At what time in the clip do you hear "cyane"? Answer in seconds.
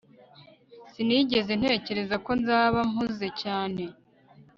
3.41-3.83